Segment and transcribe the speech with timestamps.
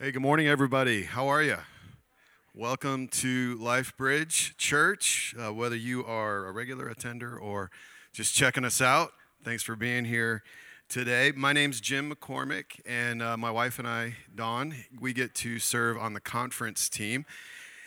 [0.00, 1.04] Hey, good morning, everybody.
[1.04, 1.58] How are you?
[2.52, 5.36] Welcome to Life Bridge Church.
[5.38, 7.70] Uh, whether you are a regular attender or
[8.12, 9.12] just checking us out,
[9.44, 10.42] thanks for being here
[10.88, 11.32] today.
[11.36, 15.96] My name's Jim McCormick, and uh, my wife and I, Dawn, we get to serve
[15.96, 17.24] on the conference team.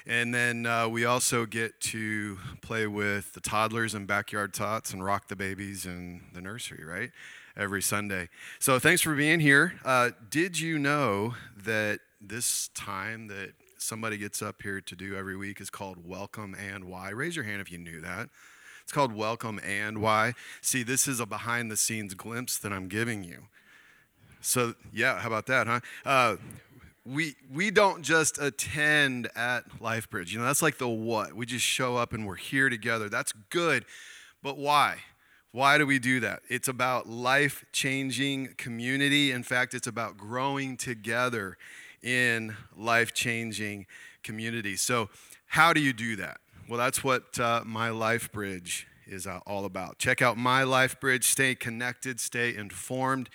[0.05, 5.03] And then uh, we also get to play with the toddlers and backyard tots and
[5.03, 7.11] rock the babies in the nursery, right?
[7.57, 8.29] Every Sunday.
[8.59, 9.73] So thanks for being here.
[9.83, 11.33] Uh, did you know
[11.65, 11.99] that
[12.29, 16.85] this time that somebody gets up here to do every week is called Welcome and
[16.85, 17.09] Why?
[17.09, 18.29] Raise your hand if you knew that.
[18.83, 20.33] It's called Welcome and Why.
[20.61, 23.43] See, this is a behind the scenes glimpse that I'm giving you.
[24.41, 25.79] So, yeah, how about that, huh?
[26.05, 26.35] Uh,
[27.05, 30.31] we, we don't just attend at LifeBridge.
[30.31, 31.33] You know, that's like the what.
[31.33, 33.09] We just show up and we're here together.
[33.09, 33.85] That's good.
[34.43, 34.97] But why?
[35.51, 36.41] Why do we do that?
[36.49, 39.31] It's about life changing community.
[39.31, 41.57] In fact, it's about growing together
[42.03, 43.85] in life changing
[44.23, 44.75] community.
[44.75, 45.09] So,
[45.47, 46.39] how do you do that?
[46.69, 49.97] Well, that's what uh, My Life Bridge is uh, all about.
[49.97, 51.25] Check out My Life Bridge.
[51.25, 53.29] Stay connected, stay informed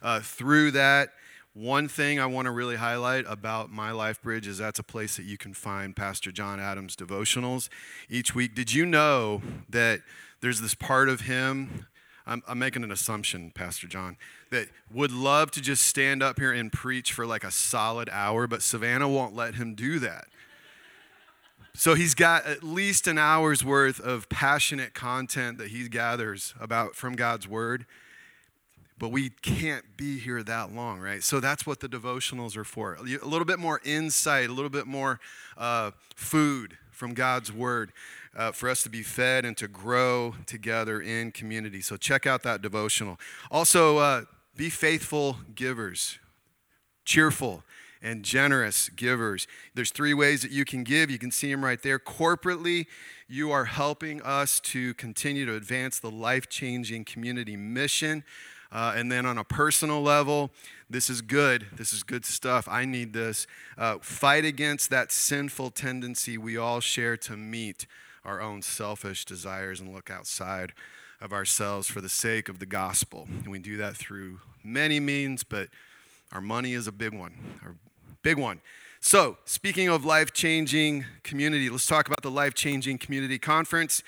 [0.00, 1.10] uh, through that.
[1.52, 5.16] One thing I want to really highlight about My Life Bridge is that's a place
[5.16, 7.68] that you can find Pastor John Adams devotionals
[8.08, 8.54] each week.
[8.54, 10.00] Did you know that
[10.40, 11.88] there's this part of him?
[12.28, 14.16] I'm, I'm, making an assumption, Pastor John,
[14.50, 18.46] that would love to just stand up here and preach for like a solid hour,
[18.46, 20.26] but Savannah won't let him do that.
[21.74, 26.94] So he's got at least an hour's worth of passionate content that he gathers about
[26.94, 27.86] from God's word
[28.98, 31.22] but we can't be here that long, right?
[31.22, 32.94] So that's what the devotionals are for.
[32.94, 35.20] A little bit more insight, a little bit more
[35.56, 37.92] uh, food from God's word
[38.38, 41.82] uh, for us to be fed and to grow together in community.
[41.82, 43.18] So check out that devotional.
[43.50, 44.22] Also, uh,
[44.56, 46.18] be faithful givers,
[47.04, 47.64] cheerful
[48.00, 49.48] and generous givers.
[49.74, 51.10] There's three ways that you can give.
[51.10, 51.98] You can see them right there.
[51.98, 52.86] Corporately,
[53.26, 58.22] you are helping us to continue to advance the life changing community mission.
[58.70, 60.50] Uh, and then on a personal level,
[60.88, 61.66] this is good.
[61.72, 62.68] This is good stuff.
[62.68, 63.48] I need this.
[63.76, 67.86] Uh, fight against that sinful tendency we all share to meet
[68.24, 70.72] our own selfish desires and look outside
[71.20, 73.28] of ourselves for the sake of the gospel.
[73.42, 75.68] And we do that through many means, but
[76.32, 77.32] our money is a big one,
[77.64, 77.70] a
[78.22, 78.60] big one.
[79.00, 84.02] So, speaking of life changing community, let's talk about the Life Changing Community Conference.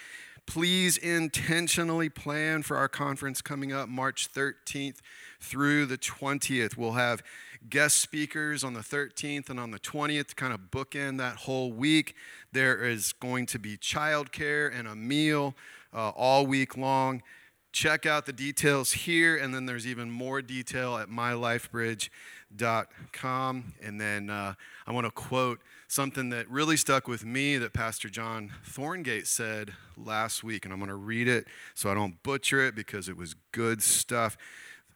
[0.50, 4.96] Please intentionally plan for our conference coming up March 13th
[5.38, 6.76] through the 20th.
[6.76, 7.22] We'll have
[7.68, 11.72] guest speakers on the 13th and on the 20th to kind of bookend that whole
[11.72, 12.16] week.
[12.50, 15.54] There is going to be childcare and a meal
[15.94, 17.22] uh, all week long.
[17.70, 23.74] Check out the details here, and then there's even more detail at mylifebridge.com.
[23.80, 25.60] And then uh, I want to quote
[25.90, 30.64] something that really stuck with me that Pastor John Thorngate said last week.
[30.64, 33.82] And I'm going to read it so I don't butcher it because it was good
[33.82, 34.38] stuff.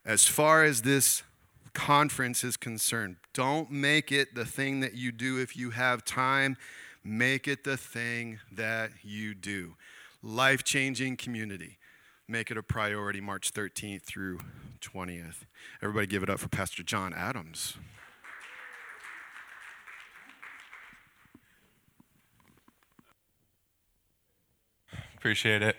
[0.04, 1.24] As far as this
[1.72, 6.56] conference is concerned, don't make it the thing that you do if you have time,
[7.02, 9.74] make it the thing that you do.
[10.22, 11.78] Life changing community.
[12.28, 14.38] Make it a priority March 13th through
[14.80, 15.44] 20th.
[15.82, 17.78] Everybody give it up for Pastor John Adams.
[25.24, 25.74] Appreciate it.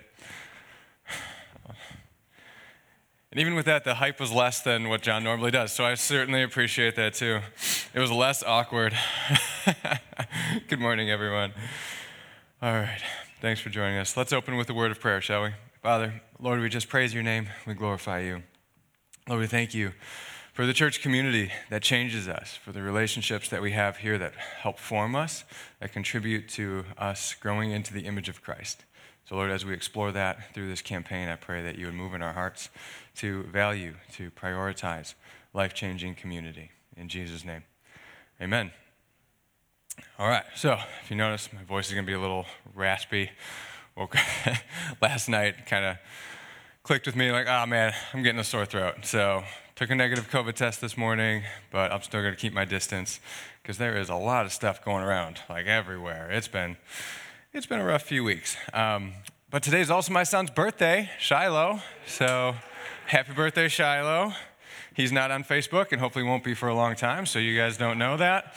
[3.30, 5.72] And even with that, the hype was less than what John normally does.
[5.72, 7.42] So I certainly appreciate that too.
[7.94, 8.98] It was less awkward.
[10.68, 11.54] Good morning, everyone.
[12.60, 13.00] All right.
[13.40, 14.18] Thanks for joining us.
[14.18, 15.50] Let's open with a word of prayer, shall we?
[15.84, 17.48] Father, Lord, we just praise your name.
[17.68, 18.42] We glorify you.
[19.30, 19.92] Lord, we thank you
[20.54, 24.34] for the church community that changes us, for the relationships that we have here that
[24.34, 25.44] help form us,
[25.82, 28.86] that contribute to us growing into the image of Christ.
[29.28, 32.14] So, Lord, as we explore that through this campaign, I pray that you would move
[32.14, 32.70] in our hearts
[33.18, 35.16] to value, to prioritize
[35.52, 36.70] life changing community.
[36.96, 37.64] In Jesus' name,
[38.40, 38.72] amen.
[40.20, 42.46] All right, so if you notice, my voice is going to be a little
[42.76, 43.32] raspy.
[43.98, 44.16] Woke
[45.02, 45.98] last night, kind of
[46.84, 49.06] clicked with me like, oh man, I'm getting a sore throat.
[49.06, 49.44] So,
[49.76, 53.20] took a negative COVID test this morning, but I'm still going to keep my distance
[53.62, 56.30] because there is a lot of stuff going around, like everywhere.
[56.32, 56.78] It's been
[57.56, 58.58] it's been a rough few weeks.
[58.74, 59.14] Um,
[59.50, 61.80] but today is also my son's birthday, Shiloh.
[62.06, 62.54] So
[63.08, 64.34] happy birthday, Shiloh.
[64.94, 67.78] He's not on Facebook and hopefully won't be for a long time, so you guys
[67.78, 68.56] don't know that.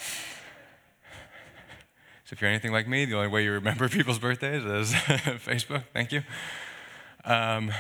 [2.25, 5.85] So if you're anything like me, the only way you remember people's birthdays is Facebook.
[5.93, 6.25] Thank you.
[7.25, 7.71] Um,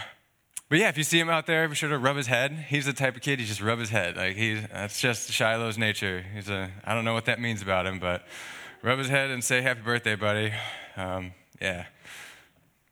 [0.68, 2.52] but yeah, if you see him out there, be sure to rub his head.
[2.68, 4.16] He's the type of kid, he just rub his head.
[4.16, 6.24] Like he, that's just Shiloh's nature.
[6.32, 8.24] He's a, I don't know what that means about him, but
[8.82, 10.52] rub his head and say happy birthday, buddy.
[10.96, 11.86] Um, yeah.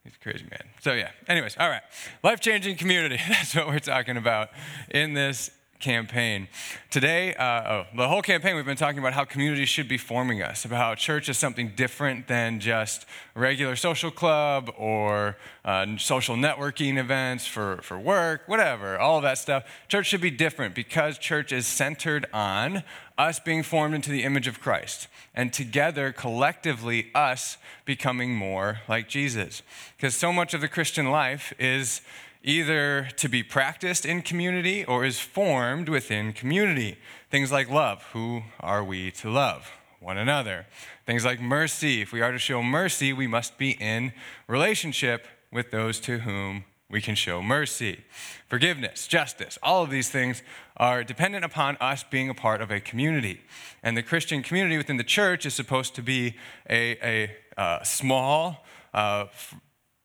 [0.05, 0.63] He's a crazy man.
[0.81, 1.11] So, yeah.
[1.29, 1.83] Anyways, all right.
[2.23, 3.19] Life changing community.
[3.29, 4.51] That's what we're talking about
[4.91, 5.51] in this
[5.81, 6.49] campaign.
[6.91, 10.43] Today, uh, oh, the whole campaign, we've been talking about how community should be forming
[10.43, 16.37] us, about how church is something different than just regular social club or uh, social
[16.37, 19.65] networking events for, for work, whatever, all of that stuff.
[19.89, 22.83] Church should be different because church is centered on
[23.19, 27.57] us being formed into the image of Christ, and together, collectively, us
[27.87, 29.63] becoming more like Jesus.
[29.97, 32.03] Because so much of the Christian life is
[32.47, 36.97] either to be practiced in community or is formed within community.
[37.29, 38.05] Things like love.
[38.13, 39.73] Who are we to love?
[39.99, 40.67] One another.
[41.07, 42.03] Things like mercy.
[42.03, 44.13] If we are to show mercy, we must be in
[44.47, 48.05] relationship with those to whom we can show mercy.
[48.47, 50.45] Forgiveness, justice, all of these things
[50.77, 53.41] are dependent upon us being a part of a community.
[53.83, 56.37] And the Christian community within the church is supposed to be
[56.71, 58.65] a, a, a small
[58.95, 59.25] uh,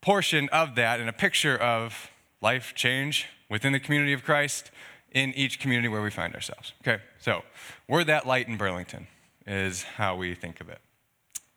[0.00, 2.10] portion of that and a picture of
[2.42, 4.70] life change within the community of Christ
[5.12, 6.72] in each community where we find ourselves.
[6.82, 7.42] Okay, so
[7.88, 9.06] we're that light in Burlington,
[9.46, 10.80] is how we think of it.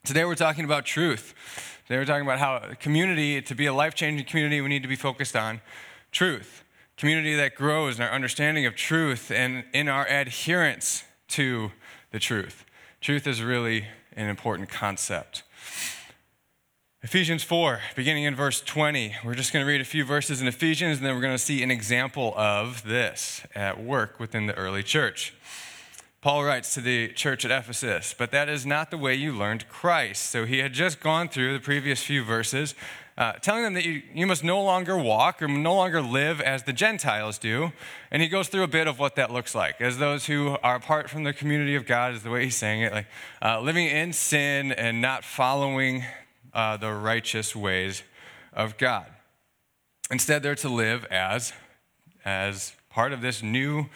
[0.04, 1.34] Today we're talking about truth.
[1.88, 4.88] Today we're talking about how community, to be a life changing community, we need to
[4.90, 5.62] be focused on
[6.12, 6.64] truth.
[6.98, 11.72] Community that grows in our understanding of truth and in our adherence to
[12.12, 12.66] the truth.
[13.02, 15.44] Truth is really an important concept.
[17.06, 19.18] Ephesians 4, beginning in verse 20.
[19.24, 21.38] We're just going to read a few verses in Ephesians, and then we're going to
[21.38, 25.36] see an example of this at work within the early church.
[26.22, 29.70] Paul writes to the church at Ephesus, but that is not the way you learned
[29.70, 30.32] Christ.
[30.32, 32.74] So he had just gone through the previous few verses,
[33.20, 36.64] uh, telling them that you, you must no longer walk or no longer live as
[36.64, 37.72] the Gentiles do.
[38.10, 39.80] And he goes through a bit of what that looks like.
[39.80, 42.82] As those who are apart from the community of God, is the way he's saying
[42.82, 43.08] it, like
[43.44, 46.04] uh, living in sin and not following
[46.56, 48.02] uh, the righteous ways
[48.54, 49.06] of God.
[50.10, 51.52] Instead, they're to live as,
[52.24, 53.88] as part of this new,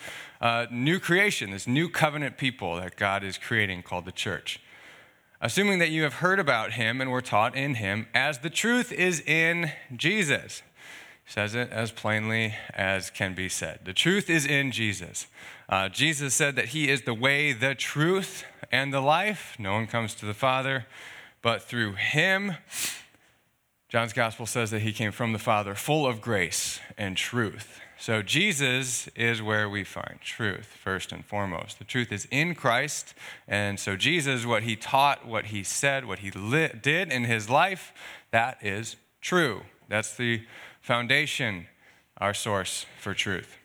[0.42, 4.60] uh, new creation, this new covenant people that God is creating called the church.
[5.42, 8.92] Assuming that you have heard about him and were taught in him, as the truth
[8.92, 10.62] is in Jesus.
[11.26, 13.80] He says it as plainly as can be said.
[13.86, 15.28] The truth is in Jesus.
[15.70, 19.56] Uh, Jesus said that he is the way, the truth, and the life.
[19.58, 20.88] No one comes to the Father
[21.42, 22.54] but through him,
[23.90, 27.80] John's gospel says that he came from the Father, full of grace and truth.
[27.98, 31.80] So Jesus is where we find truth, first and foremost.
[31.80, 33.14] The truth is in Christ.
[33.48, 37.92] And so Jesus, what he taught, what he said, what he did in his life,
[38.32, 39.64] that is true.
[39.90, 40.44] That's the
[40.82, 41.68] foundation,
[42.20, 43.58] our source for truth.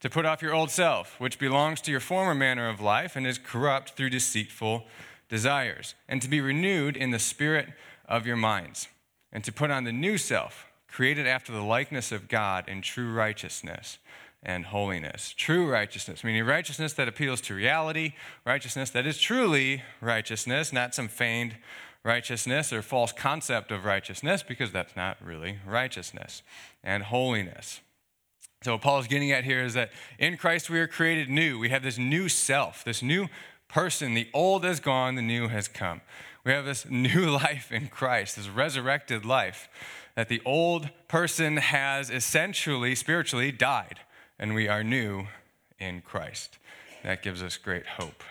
[0.00, 3.26] To put off your old self, which belongs to your former manner of life and
[3.26, 4.86] is corrupt through deceitful
[5.32, 7.70] desires, and to be renewed in the spirit
[8.06, 8.88] of your minds,
[9.32, 13.10] and to put on the new self, created after the likeness of God in true
[13.10, 13.96] righteousness
[14.42, 15.32] and holiness.
[15.34, 18.12] True righteousness, meaning righteousness that appeals to reality,
[18.44, 21.56] righteousness that is truly righteousness, not some feigned
[22.04, 26.42] righteousness or false concept of righteousness, because that's not really righteousness,
[26.84, 27.80] and holiness.
[28.62, 31.58] So, what Paul is getting at here is that in Christ we are created new.
[31.58, 33.28] We have this new self, this new
[33.72, 34.14] person.
[34.14, 36.02] The old is gone, the new has come.
[36.44, 39.68] We have this new life in Christ, this resurrected life,
[40.14, 44.00] that the old person has essentially, spiritually, died,
[44.38, 45.26] and we are new
[45.78, 46.58] in Christ.
[47.02, 48.22] That gives us great hope.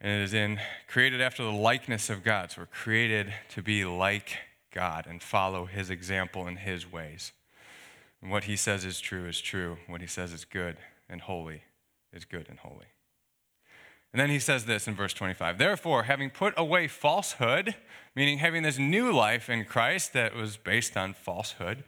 [0.00, 2.50] And it is in created after the likeness of God.
[2.50, 4.38] So we're created to be like
[4.72, 7.32] God and follow his example and his ways.
[8.20, 9.78] And what he says is true is true.
[9.86, 10.76] What he says is good
[11.08, 11.62] and holy
[12.12, 12.91] is good and holy.
[14.12, 17.74] And then he says this in verse 25 Therefore, having put away falsehood,
[18.14, 21.84] meaning having this new life in Christ that was based on falsehood,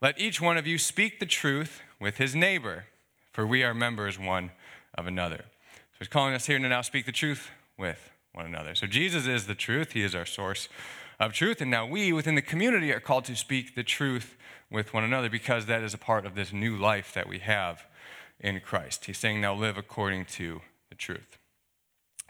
[0.00, 2.86] let each one of you speak the truth with his neighbor,
[3.32, 4.50] for we are members one
[4.94, 5.44] of another.
[5.74, 8.74] So he's calling us here to now speak the truth with one another.
[8.74, 10.68] So Jesus is the truth, he is our source
[11.20, 11.60] of truth.
[11.60, 14.36] And now we within the community are called to speak the truth
[14.70, 17.86] with one another because that is a part of this new life that we have
[18.40, 19.04] in Christ.
[19.04, 21.38] He's saying, now live according to the truth.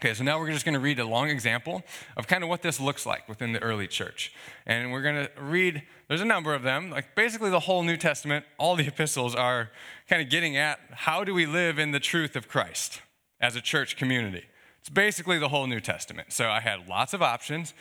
[0.02, 1.84] Okay, so now we're just going to read a long example
[2.16, 4.34] of kind of what this looks like within the early church.
[4.66, 6.90] And we're going to read, there's a number of them.
[6.90, 9.70] Like basically, the whole New Testament, all the epistles are
[10.08, 13.00] kind of getting at how do we live in the truth of Christ
[13.40, 14.42] as a church community.
[14.80, 16.32] It's basically the whole New Testament.
[16.32, 17.72] So I had lots of options.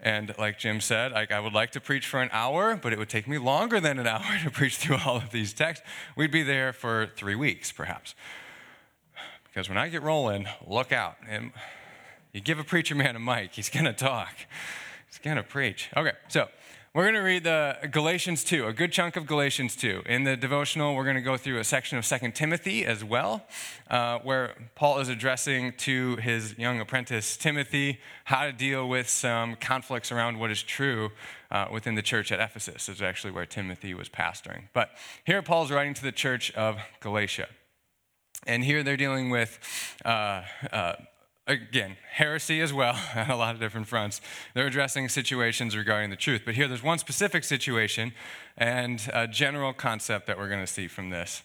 [0.00, 2.98] And like Jim said, like I would like to preach for an hour, but it
[2.98, 5.86] would take me longer than an hour to preach through all of these texts.
[6.16, 8.16] We'd be there for three weeks, perhaps.
[9.52, 11.16] Because when I get rolling, look out.
[11.28, 11.52] And
[12.32, 14.34] you give a preacher man a mic, he's going to talk.
[15.08, 15.90] He's going to preach.
[15.96, 16.48] Okay, so
[16.92, 20.02] we're going to read the Galatians 2, a good chunk of Galatians 2.
[20.06, 23.44] In the devotional, we're going to go through a section of 2 Timothy as well,
[23.88, 29.54] uh, where Paul is addressing to his young apprentice Timothy how to deal with some
[29.56, 31.10] conflicts around what is true
[31.50, 32.86] uh, within the church at Ephesus.
[32.86, 34.64] This is actually where Timothy was pastoring.
[34.72, 34.90] But
[35.24, 37.46] here Paul's writing to the church of Galatia.
[38.46, 39.58] And here they're dealing with
[40.04, 40.42] uh,
[40.72, 40.94] uh
[41.50, 44.20] again, heresy as well, on a lot of different fronts.
[44.54, 46.42] They're addressing situations regarding the truth.
[46.44, 48.12] But here there's one specific situation
[48.56, 51.42] and a general concept that we're going to see from this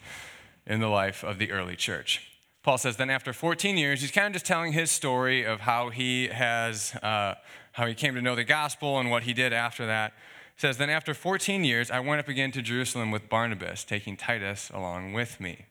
[0.66, 2.32] in the life of the early church.
[2.64, 5.90] Paul says, then after 14 years, he's kind of just telling his story of how
[5.90, 7.36] he has, uh,
[7.74, 10.14] how he came to know the gospel and what he did after that.
[10.58, 14.72] Says, then after 14 years, I went up again to Jerusalem with Barnabas, taking Titus
[14.74, 15.66] along with me.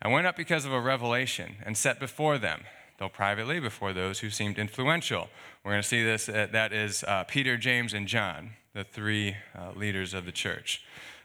[0.00, 2.62] I went up because of a revelation and set before them
[2.98, 5.28] though privately before those who seemed influential.
[5.64, 9.36] We're going to see this, uh, that is uh, Peter, James, and John, the three
[9.56, 10.82] uh, leaders of the church.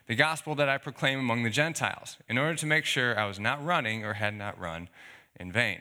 [0.08, 3.40] The gospel that I proclaim among the Gentiles, in order to make sure I was
[3.40, 4.90] not running or had not run
[5.40, 5.80] in vain.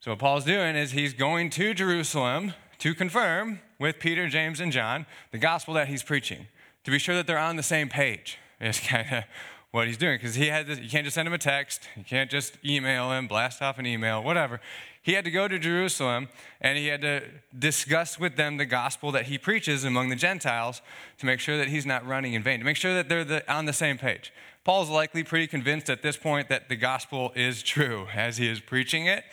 [0.00, 4.72] So, what Paul's doing is he's going to Jerusalem to confirm with Peter, James, and
[4.72, 6.48] John the gospel that he's preaching,
[6.82, 8.38] to be sure that they're on the same page.
[8.64, 9.24] It's kind of
[9.72, 12.04] what he's doing because he had this, you can't just send him a text, you
[12.04, 14.60] can't just email him, blast off an email, whatever.
[15.00, 16.28] He had to go to Jerusalem
[16.60, 17.22] and he had to
[17.58, 20.82] discuss with them the gospel that he preaches among the Gentiles
[21.18, 23.52] to make sure that he's not running in vain, to make sure that they're the,
[23.52, 24.30] on the same page.
[24.62, 28.60] Paul's likely pretty convinced at this point that the gospel is true as he is
[28.60, 29.24] preaching it,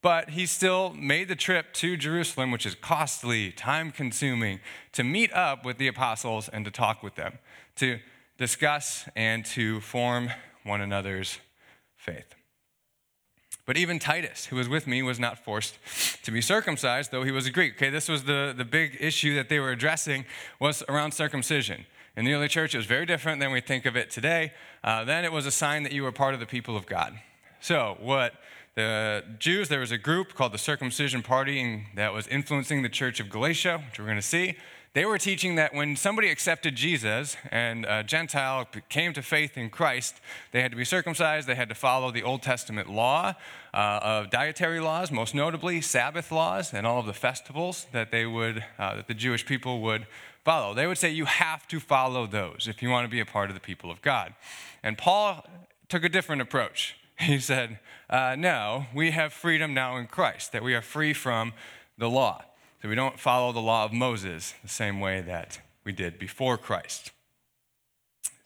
[0.00, 4.60] but he still made the trip to Jerusalem, which is costly, time consuming,
[4.92, 7.38] to meet up with the apostles and to talk with them,
[7.76, 7.98] to
[8.38, 10.30] discuss and to form
[10.64, 11.38] one another's
[11.96, 12.34] faith.
[13.64, 15.78] But even Titus, who was with me, was not forced
[16.24, 17.74] to be circumcised, though he was a Greek.
[17.74, 20.24] Okay, this was the, the big issue that they were addressing
[20.58, 21.86] was around circumcision.
[22.16, 24.52] In the early church, it was very different than we think of it today.
[24.82, 27.18] Uh, then it was a sign that you were part of the people of God.
[27.60, 28.34] So, what
[28.74, 33.20] the Jews, there was a group called the Circumcision Party that was influencing the church
[33.20, 34.56] of Galatia, which we're going to see.
[34.94, 39.70] They were teaching that when somebody accepted Jesus and a Gentile came to faith in
[39.70, 40.20] Christ,
[40.50, 43.32] they had to be circumcised, they had to follow the Old Testament law
[43.72, 48.26] uh, of dietary laws, most notably Sabbath laws and all of the festivals that they
[48.26, 50.06] would, uh, that the Jewish people would
[50.44, 50.74] follow.
[50.74, 53.48] They would say you have to follow those if you want to be a part
[53.48, 54.34] of the people of God.
[54.82, 55.46] And Paul
[55.88, 56.96] took a different approach.
[57.18, 57.78] He said,
[58.10, 61.52] uh, No, we have freedom now in Christ, that we are free from
[61.96, 62.42] the law.
[62.82, 66.58] So we don't follow the law of Moses the same way that we did before
[66.58, 67.12] Christ.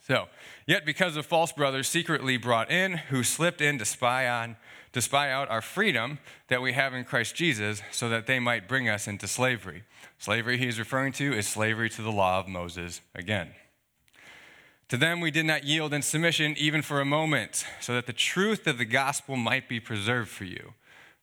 [0.07, 0.27] So,
[0.67, 4.57] yet because of false brothers secretly brought in, who slipped in to spy on,
[4.93, 8.69] to spy out our freedom that we have in Christ Jesus, so that they might
[8.69, 9.85] bring us into slavery.
[10.19, 13.53] Slavery he's referring to is slavery to the law of Moses again.
[14.91, 18.13] To them we did not yield in submission even for a moment, so that the
[18.13, 20.75] truth of the gospel might be preserved for you.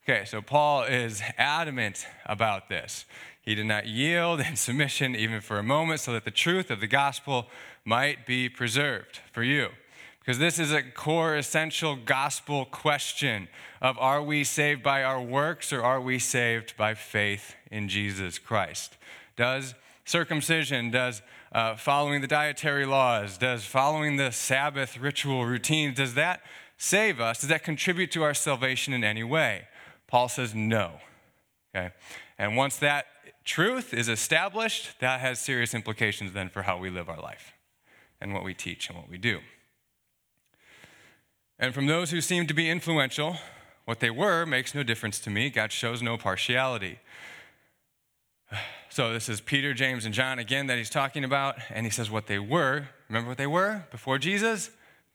[0.06, 3.06] Okay, so Paul is adamant about this.
[3.42, 6.82] He did not yield in submission even for a moment so that the truth of
[6.82, 7.48] the gospel
[7.86, 9.70] might be preserved for you.
[10.20, 13.48] Because this is a core essential gospel question
[13.82, 18.40] of are we saved by our works or are we saved by faith in Jesus
[18.40, 18.98] Christ?
[19.38, 21.22] Does circumcision, does
[21.54, 26.42] uh, following the dietary laws, does following the Sabbath ritual routines, does that
[26.78, 27.40] save us?
[27.40, 29.68] Does that contribute to our salvation in any way?
[30.14, 30.92] Paul says no.
[31.76, 31.92] Okay?
[32.38, 33.08] And once that
[33.44, 37.54] truth is established, that has serious implications then for how we live our life
[38.22, 39.40] and what we teach and what we do.
[41.58, 43.38] And from those who seem to be influential,
[43.86, 45.50] what they were makes no difference to me.
[45.50, 47.00] God shows no partiality.
[48.90, 51.56] So this is Peter, James, and John again that he's talking about.
[51.72, 52.90] And he says what they were.
[53.10, 54.70] Remember what they were before Jesus?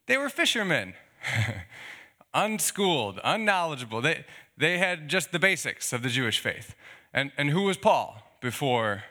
[0.08, 0.94] They were fishermen.
[2.34, 4.02] Unschooled, unknowledgeable.
[4.02, 4.24] They,
[4.58, 6.74] they had just the basics of the Jewish faith.
[7.14, 9.04] And, and who was Paul before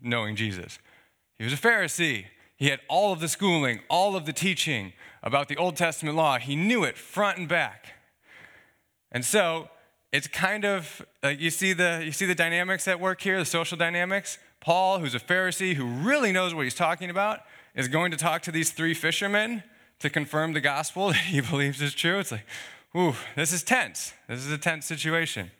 [0.00, 0.78] knowing Jesus?
[1.38, 2.26] He was a Pharisee.
[2.56, 4.92] He had all of the schooling, all of the teaching
[5.22, 6.38] about the Old Testament law.
[6.38, 7.94] He knew it front and back.
[9.10, 9.68] And so
[10.12, 13.44] it's kind of like you see the you see the dynamics at work here, the
[13.44, 14.38] social dynamics.
[14.60, 17.40] Paul, who's a Pharisee who really knows what he's talking about,
[17.74, 19.64] is going to talk to these three fishermen
[19.98, 22.18] to confirm the gospel that he believes is true.
[22.18, 22.46] It's like,
[22.96, 24.12] Ooh, this is tense.
[24.28, 25.50] This is a tense situation.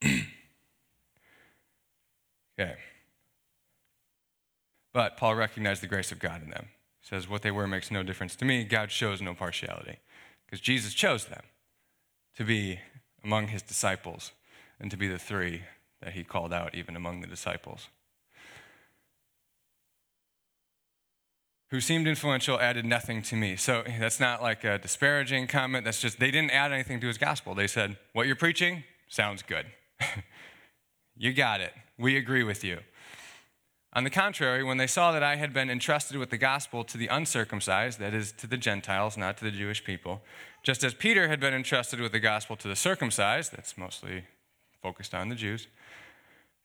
[0.04, 0.26] okay.
[4.92, 6.68] But Paul recognized the grace of God in them.
[7.00, 8.64] He says, What they were makes no difference to me.
[8.64, 9.98] God shows no partiality
[10.46, 11.42] because Jesus chose them
[12.36, 12.80] to be
[13.24, 14.32] among his disciples
[14.78, 15.62] and to be the three
[16.00, 17.88] that he called out, even among the disciples.
[21.70, 23.56] Who seemed influential added nothing to me.
[23.56, 25.84] So eh, that's not like a disparaging comment.
[25.84, 27.54] That's just, they didn't add anything to his gospel.
[27.54, 29.66] They said, What you're preaching sounds good.
[31.16, 31.72] you got it.
[31.96, 32.78] We agree with you.
[33.92, 36.96] On the contrary, when they saw that I had been entrusted with the gospel to
[36.96, 40.22] the uncircumcised, that is, to the Gentiles, not to the Jewish people,
[40.62, 44.24] just as Peter had been entrusted with the gospel to the circumcised, that's mostly
[44.80, 45.66] focused on the Jews,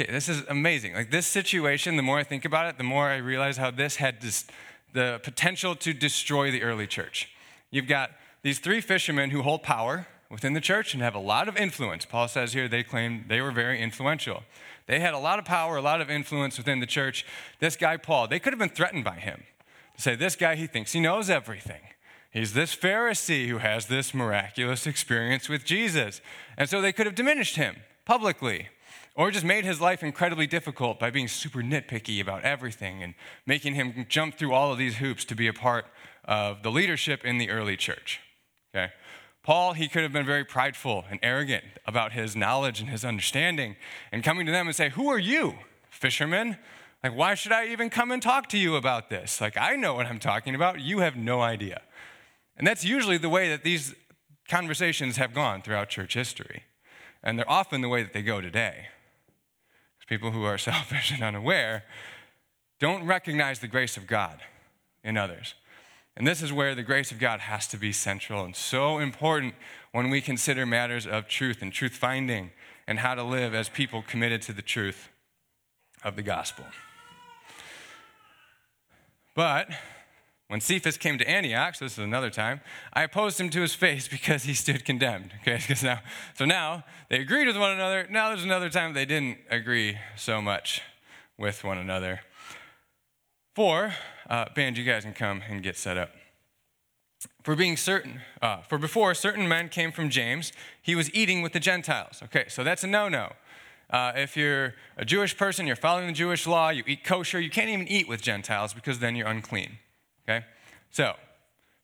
[0.00, 0.94] Okay, this is amazing.
[0.94, 3.96] Like this situation, the more I think about it, the more I realize how this
[3.96, 4.46] had this,
[4.94, 7.28] the potential to destroy the early church.
[7.70, 11.48] You've got these three fishermen who hold power within the church and have a lot
[11.48, 12.06] of influence.
[12.06, 14.42] Paul says here they claim they were very influential.
[14.86, 17.26] They had a lot of power, a lot of influence within the church.
[17.58, 19.42] This guy, Paul, they could have been threatened by him
[19.96, 21.82] to say, This guy, he thinks he knows everything.
[22.30, 26.22] He's this Pharisee who has this miraculous experience with Jesus.
[26.56, 27.76] And so they could have diminished him
[28.06, 28.68] publicly
[29.14, 33.14] or just made his life incredibly difficult by being super nitpicky about everything and
[33.46, 35.86] making him jump through all of these hoops to be a part
[36.24, 38.20] of the leadership in the early church.
[38.74, 38.92] Okay?
[39.42, 43.76] Paul, he could have been very prideful and arrogant about his knowledge and his understanding
[44.12, 45.54] and coming to them and say, Who are you,
[45.90, 46.58] fishermen?
[47.02, 49.40] Like, why should I even come and talk to you about this?
[49.40, 50.80] Like, I know what I'm talking about.
[50.80, 51.80] You have no idea.
[52.58, 53.94] And that's usually the way that these
[54.48, 56.64] conversations have gone throughout church history.
[57.22, 58.88] And they're often the way that they go today.
[60.10, 61.84] People who are selfish and unaware
[62.80, 64.40] don't recognize the grace of God
[65.02, 65.54] in others.
[66.16, 69.54] And this is where the grace of God has to be central and so important
[69.92, 72.50] when we consider matters of truth and truth finding
[72.86, 75.08] and how to live as people committed to the truth
[76.02, 76.64] of the gospel.
[79.34, 79.68] But
[80.50, 82.60] when Cephas came to Antioch, so this is another time,
[82.92, 85.32] I opposed him to his face because he stood condemned.
[85.42, 86.00] Okay, because now,
[86.36, 88.08] so now they agreed with one another.
[88.10, 90.82] Now there's another time they didn't agree so much
[91.38, 92.22] with one another.
[93.54, 93.94] For,
[94.28, 96.10] uh, band, you guys can come and get set up.
[97.44, 101.52] For being certain, uh, for before certain men came from James, he was eating with
[101.52, 102.22] the Gentiles.
[102.24, 103.34] Okay, so that's a no no.
[103.88, 107.50] Uh, if you're a Jewish person, you're following the Jewish law, you eat kosher, you
[107.50, 109.78] can't even eat with Gentiles because then you're unclean.
[110.30, 110.46] Okay?
[110.90, 111.14] So,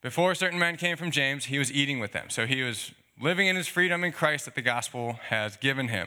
[0.02, 2.30] before certain men came from James, he was eating with them.
[2.30, 6.06] So he was living in his freedom in Christ that the gospel has given him.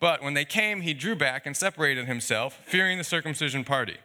[0.00, 3.96] But when they came, he drew back and separated himself, fearing the circumcision party.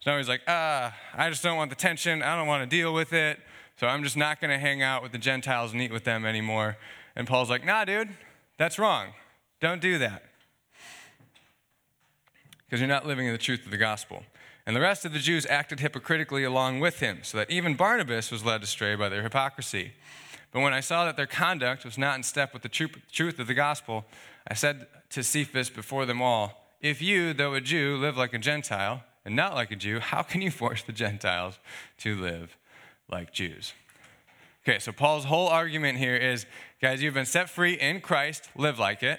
[0.00, 2.22] So now he's like, ah, I just don't want the tension.
[2.22, 3.40] I don't want to deal with it.
[3.78, 6.24] So I'm just not going to hang out with the Gentiles and eat with them
[6.24, 6.76] anymore.
[7.16, 8.08] And Paul's like, nah, dude,
[8.58, 9.08] that's wrong.
[9.60, 10.22] Don't do that.
[12.64, 14.22] Because you're not living in the truth of the gospel.
[14.68, 18.30] And the rest of the Jews acted hypocritically along with him, so that even Barnabas
[18.30, 19.92] was led astray by their hypocrisy.
[20.52, 23.46] But when I saw that their conduct was not in step with the truth of
[23.46, 24.04] the gospel,
[24.46, 28.38] I said to Cephas before them all, If you, though a Jew, live like a
[28.38, 31.58] Gentile, and not like a Jew, how can you force the Gentiles
[32.00, 32.58] to live
[33.10, 33.72] like Jews?
[34.64, 36.44] Okay, so Paul's whole argument here is
[36.82, 39.18] guys, you've been set free in Christ, live like it.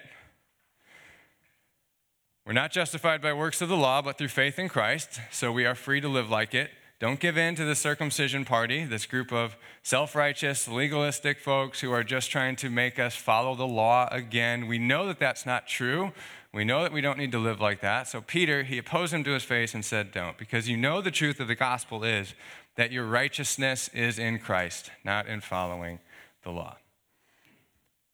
[2.50, 5.68] We're not justified by works of the law, but through faith in Christ, so we
[5.68, 6.72] are free to live like it.
[7.00, 11.92] Don't give in to the circumcision party, this group of self righteous, legalistic folks who
[11.92, 14.66] are just trying to make us follow the law again.
[14.66, 16.12] We know that that's not true.
[16.52, 18.08] We know that we don't need to live like that.
[18.08, 21.12] So Peter, he opposed him to his face and said, Don't, because you know the
[21.12, 22.34] truth of the gospel is
[22.78, 26.00] that your righteousness is in Christ, not in following
[26.42, 26.78] the law.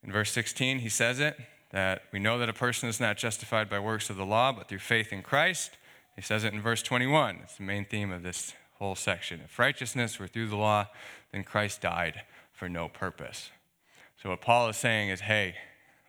[0.04, 1.38] In verse 16, he says it
[1.76, 4.70] that we know that a person is not justified by works of the law, but
[4.70, 5.72] through faith in Christ.
[6.16, 7.42] He says it in verse 21.
[7.44, 9.42] It's the main theme of this whole section.
[9.44, 10.88] If righteousness were through the law,
[11.34, 12.22] then Christ died
[12.54, 13.50] for no purpose.
[14.16, 15.56] So, what Paul is saying is hey,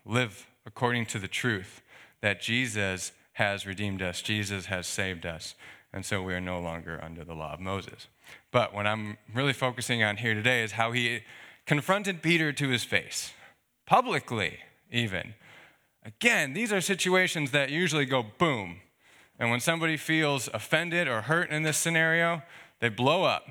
[0.04, 1.82] live according to the truth
[2.20, 5.56] that Jesus has redeemed us, Jesus has saved us,
[5.92, 8.06] and so we are no longer under the law of Moses.
[8.52, 11.22] But what I'm really focusing on here today is how he
[11.66, 13.32] confronted Peter to his face,
[13.84, 14.58] publicly,
[14.92, 15.34] even.
[16.06, 18.76] Again, these are situations that usually go boom.
[19.40, 22.42] And when somebody feels offended or hurt in this scenario,
[22.80, 23.44] they blow up,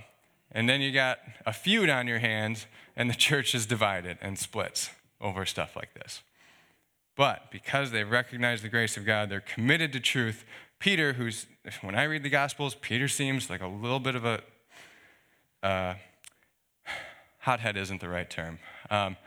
[0.51, 2.65] and then you got a feud on your hands,
[2.95, 4.89] and the church is divided and splits
[5.19, 6.21] over stuff like this.
[7.17, 10.45] But because they recognize the grace of God, they're committed to truth.
[10.79, 11.47] Peter, who's,
[11.81, 14.41] when I read the Gospels, Peter seems like a little bit of a,
[15.61, 15.95] uh,
[17.39, 18.59] hothead isn't the right term.
[18.89, 19.17] Um,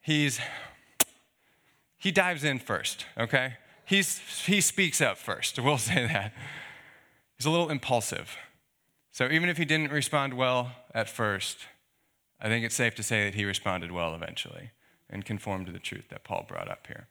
[0.00, 0.40] he's,
[1.98, 3.54] he dives in first, okay?
[3.84, 6.32] He's, he speaks up first, we'll say that.
[7.36, 8.36] He's a little impulsive.
[9.12, 11.58] So even if he didn't respond well at first,
[12.40, 14.70] I think it's safe to say that he responded well eventually
[15.10, 17.08] and conformed to the truth that Paul brought up here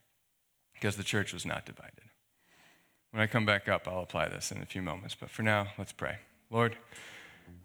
[0.73, 1.93] because the church was not divided.
[3.12, 5.67] When I come back up, I'll apply this in a few moments, but for now,
[5.78, 6.17] let's pray.
[6.52, 6.78] Lord,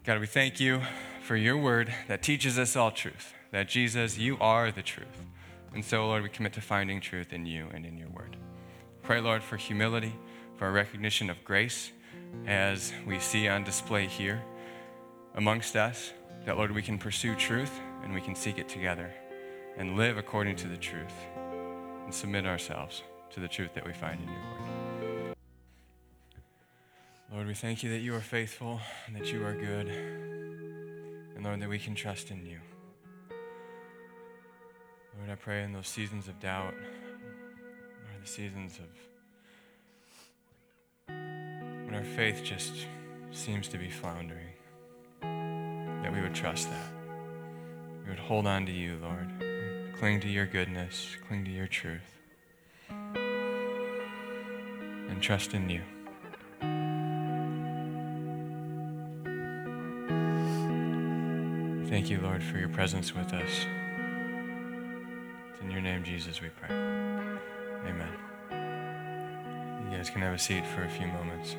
[0.04, 0.80] God, we thank you
[1.22, 5.26] for your word that teaches us all truth, that Jesus, you are the truth.
[5.74, 8.36] And so, Lord, we commit to finding truth in you and in your word.
[9.02, 10.14] Pray, Lord, for humility,
[10.56, 11.92] for a recognition of grace
[12.46, 14.42] as we see on display here
[15.34, 16.12] amongst us,
[16.44, 19.10] that, Lord, we can pursue truth and we can seek it together
[19.76, 21.14] and live according to the truth
[22.04, 25.36] and submit ourselves to the truth that we find in your word.
[27.32, 29.88] Lord, we thank you that you are faithful and that you are good.
[31.34, 32.58] And Lord, that we can trust in you.
[35.18, 38.86] Lord, I pray in those seasons of doubt, or the seasons of
[41.06, 42.86] when our faith just
[43.30, 44.52] seems to be floundering,
[45.20, 46.88] that we would trust that.
[48.04, 49.28] We would hold on to you, Lord.
[49.98, 52.18] Cling to your goodness, cling to your truth,
[55.08, 55.82] and trust in you.
[61.88, 63.66] Thank you, Lord, for your presence with us.
[65.72, 66.68] Your name, Jesus, we pray.
[66.68, 68.12] Amen.
[69.90, 71.56] You guys can have a seat for a few moments.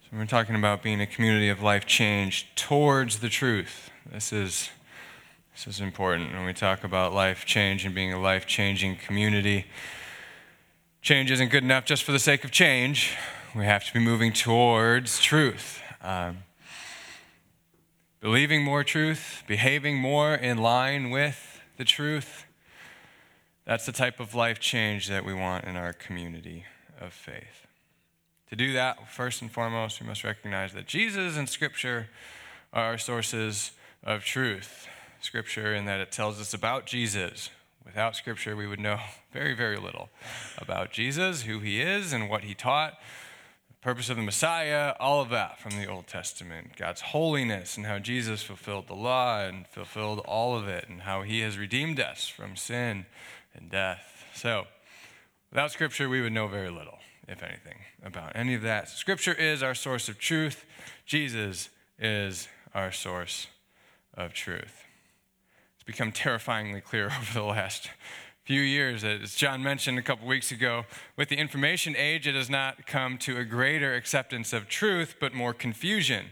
[0.00, 3.90] So we're talking about being a community of life change towards the truth.
[4.10, 4.70] This is
[5.54, 9.66] this is important when we talk about life change and being a life changing community.
[11.00, 13.16] Change isn't good enough just for the sake of change.
[13.54, 15.80] We have to be moving towards truth.
[16.02, 16.38] Um,
[18.20, 22.44] believing more truth, behaving more in line with the truth.
[23.64, 26.64] That's the type of life change that we want in our community
[27.00, 27.66] of faith.
[28.50, 32.08] To do that, first and foremost, we must recognize that Jesus and Scripture
[32.72, 34.88] are our sources of truth.
[35.20, 37.50] Scripture, in that it tells us about Jesus.
[37.84, 38.98] Without Scripture, we would know
[39.32, 40.08] very, very little
[40.56, 42.94] about Jesus, who he is, and what he taught,
[43.80, 46.76] purpose of the Messiah, all of that from the Old Testament.
[46.76, 51.22] God's holiness and how Jesus fulfilled the law and fulfilled all of it, and how
[51.22, 53.06] he has redeemed us from sin
[53.54, 54.24] and death.
[54.34, 54.66] So,
[55.50, 58.88] without Scripture, we would know very little if anything, about any of that.
[58.88, 60.64] Scripture is our source of truth,
[61.04, 63.48] Jesus is our source
[64.14, 64.84] of truth.
[65.74, 67.90] It's become terrifyingly clear over the last
[68.48, 70.86] few years, as John mentioned a couple weeks ago,
[71.18, 75.34] with the information age, it has not come to a greater acceptance of truth, but
[75.34, 76.28] more confusion.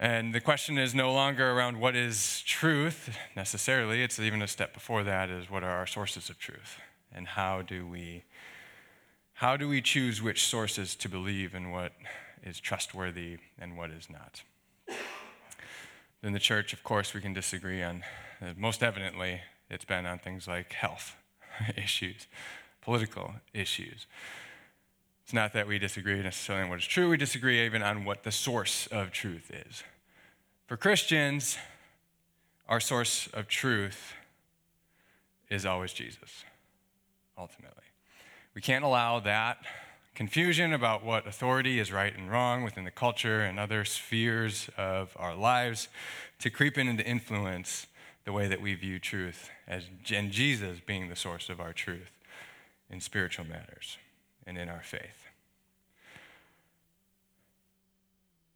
[0.00, 4.72] And the question is no longer around what is truth necessarily, it's even a step
[4.72, 6.78] before that is what are our sources of truth
[7.12, 8.24] and how do we
[9.34, 11.92] how do we choose which sources to believe and what
[12.42, 14.44] is trustworthy and what is not?
[16.22, 18.02] In the church, of course, we can disagree on,
[18.40, 21.16] uh, most evidently, it's been on things like health
[21.76, 22.26] issues,
[22.82, 24.06] political issues.
[25.24, 28.24] It's not that we disagree necessarily on what is true, we disagree even on what
[28.24, 29.82] the source of truth is.
[30.66, 31.56] For Christians,
[32.68, 34.14] our source of truth
[35.50, 36.44] is always Jesus,
[37.38, 37.84] ultimately.
[38.54, 39.58] We can't allow that
[40.14, 45.12] confusion about what authority is right and wrong within the culture and other spheres of
[45.16, 45.88] our lives
[46.38, 47.86] to creep in and to influence
[48.24, 52.10] the way that we view truth as and Jesus being the source of our truth
[52.90, 53.98] in spiritual matters
[54.46, 55.28] and in our faith.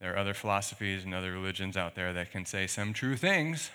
[0.00, 3.70] There are other philosophies and other religions out there that can say some true things,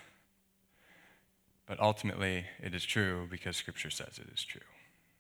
[1.68, 4.62] but ultimately it is true because Scripture says it is true.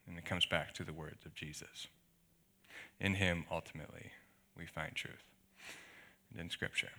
[0.07, 1.87] And it comes back to the words of Jesus.
[2.99, 4.11] In him, ultimately,
[4.57, 5.23] we find truth.
[6.31, 6.89] And in Scripture.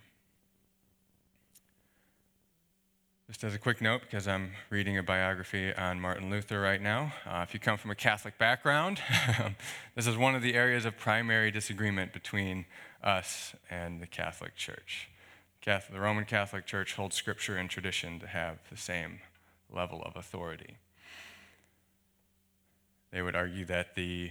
[3.27, 7.11] Just as a quick note, because I'm reading a biography on Martin Luther right now,
[7.25, 9.01] uh, if you come from a Catholic background,
[9.95, 12.67] this is one of the areas of primary disagreement between
[13.03, 15.09] us and the Catholic Church.
[15.59, 19.21] Catholic, the Roman Catholic Church holds Scripture and tradition to have the same
[19.73, 20.77] level of authority.
[23.09, 24.29] They would argue that the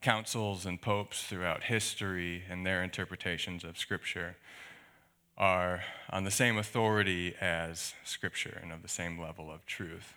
[0.00, 4.36] councils and popes throughout history and their interpretations of Scripture
[5.40, 10.12] are on the same authority as Scripture and of the same level of truth.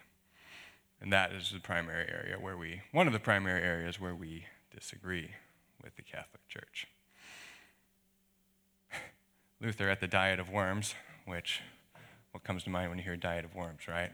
[1.02, 4.46] And that is the primary area where we, one of the primary areas where we
[4.76, 5.32] disagree
[5.82, 6.88] with the Catholic Church.
[9.62, 10.94] Luther at the Diet of Worms,
[11.26, 11.62] which,
[12.32, 14.12] what comes to mind when you hear Diet of Worms, right?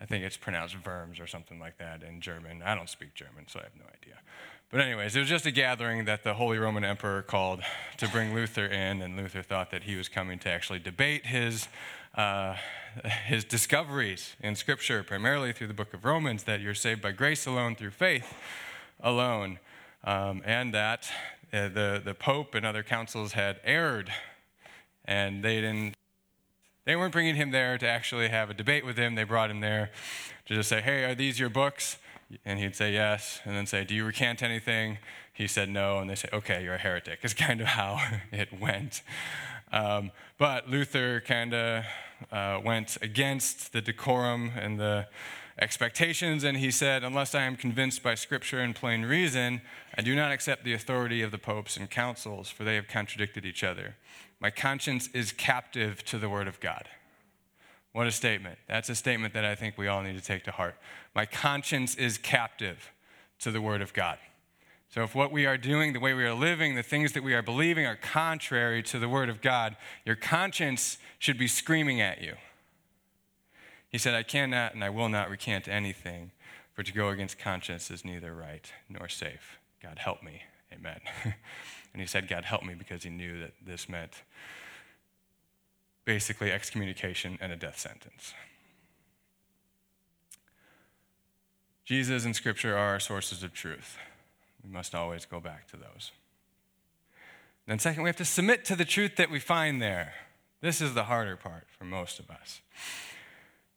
[0.00, 2.62] I think it's pronounced Worms or something like that in German.
[2.64, 4.18] I don't speak German, so I have no idea.
[4.72, 7.60] But, anyways, it was just a gathering that the Holy Roman Emperor called
[7.98, 11.68] to bring Luther in, and Luther thought that he was coming to actually debate his,
[12.14, 12.56] uh,
[13.26, 17.44] his discoveries in Scripture, primarily through the book of Romans, that you're saved by grace
[17.44, 18.32] alone, through faith
[18.98, 19.58] alone,
[20.04, 21.06] um, and that
[21.52, 24.10] uh, the, the Pope and other councils had erred,
[25.04, 25.96] and they didn't.
[26.86, 29.16] They weren't bringing him there to actually have a debate with him.
[29.16, 29.90] They brought him there
[30.46, 31.98] to just say, Hey, are these your books?
[32.44, 34.98] And he'd say yes, and then say, Do you recant anything?
[35.32, 38.00] He said no, and they say, Okay, you're a heretic, is kind of how
[38.32, 39.02] it went.
[39.72, 41.84] Um, but Luther kind of
[42.30, 45.08] uh, went against the decorum and the
[45.58, 49.62] expectations, and he said, Unless I am convinced by Scripture and plain reason,
[49.96, 53.44] I do not accept the authority of the popes and councils, for they have contradicted
[53.44, 53.96] each other.
[54.40, 56.88] My conscience is captive to the Word of God.
[57.92, 58.58] What a statement.
[58.68, 60.76] That's a statement that I think we all need to take to heart.
[61.14, 62.90] My conscience is captive
[63.40, 64.18] to the Word of God.
[64.88, 67.32] So, if what we are doing, the way we are living, the things that we
[67.34, 72.20] are believing are contrary to the Word of God, your conscience should be screaming at
[72.22, 72.34] you.
[73.88, 76.30] He said, I cannot and I will not recant anything,
[76.72, 79.58] for to go against conscience is neither right nor safe.
[79.82, 80.42] God help me.
[80.72, 81.00] Amen.
[81.24, 84.22] and he said, God help me because he knew that this meant
[86.04, 88.34] basically excommunication and a death sentence.
[91.84, 93.96] Jesus and Scripture are our sources of truth.
[94.64, 96.12] We must always go back to those.
[97.66, 100.14] Then, second, we have to submit to the truth that we find there.
[100.60, 102.60] This is the harder part for most of us.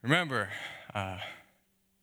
[0.02, 0.50] Remember,
[0.94, 1.18] uh,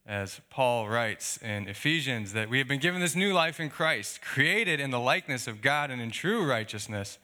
[0.05, 4.21] as Paul writes in Ephesians, that we have been given this new life in Christ,
[4.21, 7.17] created in the likeness of God and in true righteousness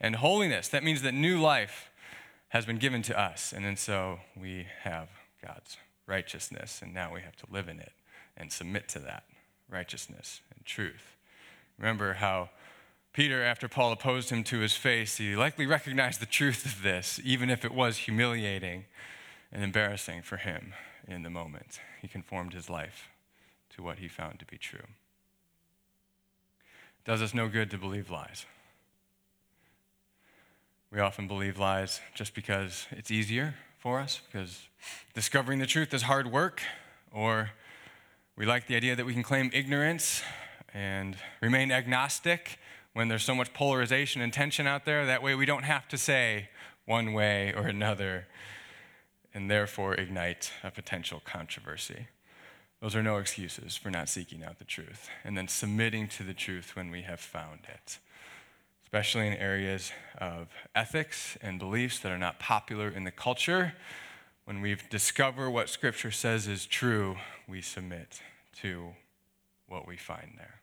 [0.00, 0.68] and holiness.
[0.68, 1.90] That means that new life
[2.48, 5.08] has been given to us, and then so we have
[5.44, 7.92] God's righteousness, and now we have to live in it
[8.36, 9.24] and submit to that
[9.68, 11.16] righteousness and truth.
[11.78, 12.50] Remember how
[13.12, 17.18] Peter, after Paul opposed him to his face, he likely recognized the truth of this,
[17.24, 18.84] even if it was humiliating
[19.50, 20.74] and embarrassing for him
[21.08, 21.80] in the moment.
[22.02, 23.08] He conformed his life
[23.70, 24.80] to what he found to be true.
[24.80, 28.44] It does us no good to believe lies.
[30.96, 34.62] We often believe lies just because it's easier for us, because
[35.12, 36.62] discovering the truth is hard work,
[37.12, 37.50] or
[38.34, 40.22] we like the idea that we can claim ignorance
[40.72, 42.58] and remain agnostic
[42.94, 45.04] when there's so much polarization and tension out there.
[45.04, 46.48] That way we don't have to say
[46.86, 48.26] one way or another
[49.34, 52.06] and therefore ignite a potential controversy.
[52.80, 56.32] Those are no excuses for not seeking out the truth and then submitting to the
[56.32, 57.98] truth when we have found it
[58.96, 63.74] especially in areas of ethics and beliefs that are not popular in the culture.
[64.46, 68.22] When we discover what Scripture says is true, we submit
[68.62, 68.92] to
[69.68, 70.60] what we find there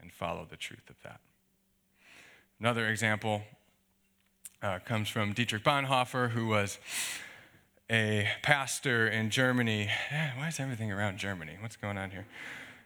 [0.00, 1.20] and follow the truth of that.
[2.58, 3.42] Another example
[4.60, 6.80] uh, comes from Dietrich Bonhoeffer, who was
[7.88, 9.88] a pastor in Germany.
[10.36, 11.56] Why is everything around Germany?
[11.60, 12.26] What's going on here?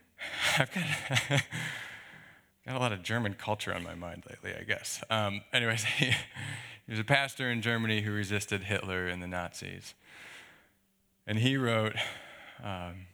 [0.59, 1.41] I've got.
[2.67, 5.03] Got a lot of German culture on my mind lately, I guess.
[5.11, 9.95] Um, anyways, he, he was a pastor in Germany who resisted Hitler and the Nazis.
[11.27, 11.97] And he wrote,
[12.63, 13.07] um,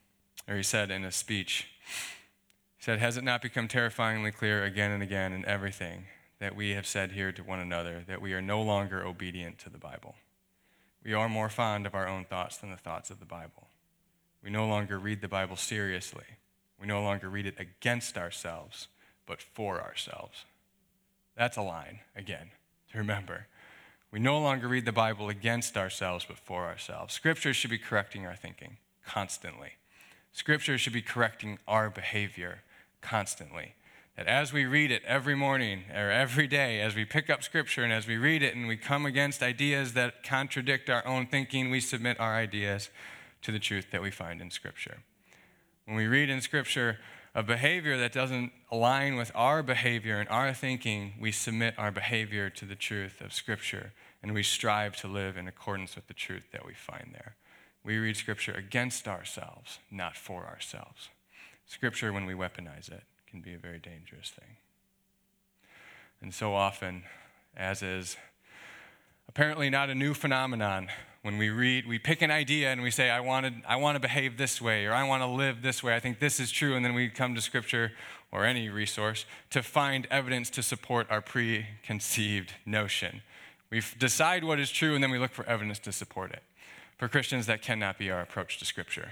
[0.47, 1.67] or he said in a speech,
[2.77, 6.05] he said, Has it not become terrifyingly clear again and again in everything
[6.41, 9.71] that we have said here to one another that we are no longer obedient to
[9.71, 10.15] the Bible?
[11.03, 13.69] We are more fond of our own thoughts than the thoughts of the Bible.
[14.45, 16.25] We no longer read the Bible seriously.
[16.79, 18.89] We no longer read it against ourselves
[19.29, 20.45] but for ourselves.
[21.37, 22.51] That's a line, again,
[22.91, 23.47] to remember.
[24.11, 27.15] We no longer read the Bible against ourselves, but for ourselves.
[27.15, 29.73] Scripture should be correcting our thinking constantly.
[30.33, 32.63] Scripture should be correcting our behavior
[33.01, 33.75] constantly.
[34.17, 37.85] That as we read it every morning or every day, as we pick up Scripture
[37.85, 41.71] and as we read it and we come against ideas that contradict our own thinking,
[41.71, 42.91] we submit our ideas
[43.43, 44.99] to the truth that we find in Scripture.
[45.85, 46.99] When we read in Scripture,
[47.35, 52.51] a behavior that doesn't align with our behavior and our thinking, we submit our behavior
[52.51, 56.51] to the truth of Scripture and we strive to live in accordance with the truth
[56.53, 57.37] that we find there.
[57.85, 61.09] We read Scripture against ourselves, not for ourselves.
[61.67, 64.57] Scripture, when we weaponize it, can be a very dangerous thing.
[66.21, 67.05] And so often,
[67.57, 68.17] as is
[69.29, 70.89] apparently not a new phenomenon,
[71.29, 74.01] when we read, we pick an idea and we say, I, wanted, I want to
[74.01, 76.75] behave this way, or I want to live this way, I think this is true,
[76.75, 77.93] and then we come to Scripture
[78.33, 83.21] or any resource to find evidence to support our preconceived notion.
[83.69, 86.43] We decide what is true, and then we look for evidence to support it.
[86.97, 89.11] For Christians, that cannot be our approach to Scripture.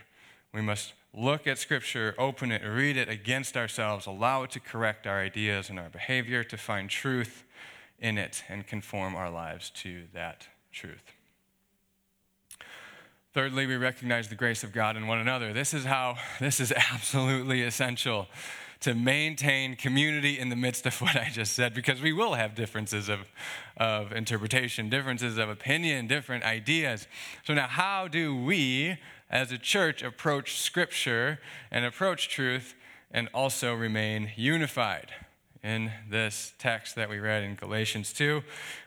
[0.54, 5.06] We must look at Scripture, open it, read it against ourselves, allow it to correct
[5.06, 7.44] our ideas and our behavior, to find truth
[8.00, 11.15] in it, and conform our lives to that truth.
[13.36, 15.52] Thirdly, we recognize the grace of God in one another.
[15.52, 18.28] This is how, this is absolutely essential
[18.80, 22.54] to maintain community in the midst of what I just said, because we will have
[22.54, 23.30] differences of,
[23.76, 27.08] of interpretation, differences of opinion, different ideas.
[27.46, 28.96] So, now, how do we
[29.28, 31.38] as a church approach Scripture
[31.70, 32.74] and approach truth
[33.10, 35.12] and also remain unified.
[35.62, 38.42] In this text that we read in Galatians 2,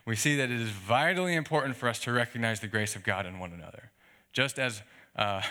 [0.05, 3.27] we see that it is vitally important for us to recognize the grace of God
[3.27, 3.91] in one another.
[4.33, 4.81] Just as
[5.15, 5.41] uh,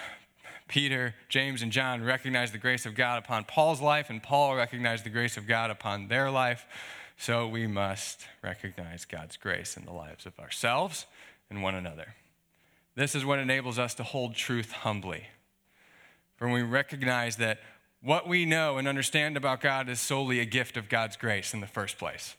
[0.69, 5.05] Peter, James, and John recognized the grace of God upon Paul's life, and Paul recognized
[5.05, 6.67] the grace of God upon their life,
[7.17, 11.07] so we must recognize God's grace in the lives of ourselves
[11.51, 12.15] and one another.
[12.95, 15.29] This is what enables us to hold truth humbly.
[16.37, 17.59] For when we recognize that
[18.03, 21.61] what we know and understand about God is solely a gift of God's grace in
[21.61, 22.37] the first place.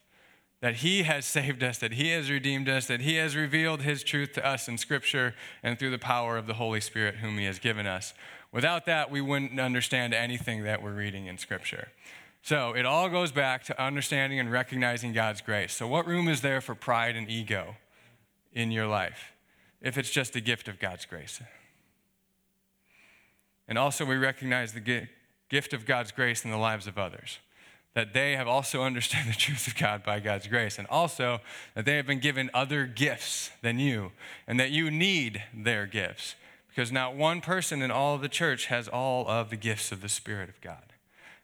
[0.61, 4.03] That He has saved us, that He has redeemed us, that He has revealed His
[4.03, 7.45] truth to us in Scripture and through the power of the Holy Spirit, whom He
[7.45, 8.13] has given us.
[8.51, 11.89] Without that, we wouldn't understand anything that we're reading in Scripture.
[12.41, 15.73] So it all goes back to understanding and recognizing God's grace.
[15.73, 17.75] So, what room is there for pride and ego
[18.53, 19.33] in your life?
[19.81, 21.41] if it's just a gift of God's grace.
[23.67, 25.07] And also, we recognize the
[25.49, 27.39] gift of God's grace in the lives of others.
[27.95, 31.41] That they have also understood the truth of God by God's grace, and also
[31.75, 34.11] that they have been given other gifts than you,
[34.47, 36.35] and that you need their gifts.
[36.69, 40.01] Because not one person in all of the church has all of the gifts of
[40.01, 40.93] the Spirit of God.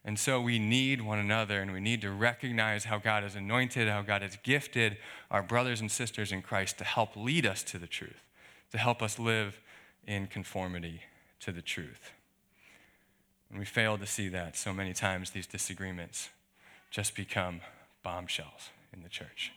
[0.05, 3.89] And so we need one another and we need to recognize how God has anointed,
[3.89, 4.97] how God has gifted
[5.31, 8.21] our brothers and sisters in Christ to help lead us to the truth
[8.75, 9.61] to help us live
[10.05, 11.01] in conformity
[11.39, 12.11] to the truth.
[13.49, 16.29] And we fail to see that so many times, these disagreements
[16.95, 17.59] just become
[18.03, 19.51] bombshells in the church.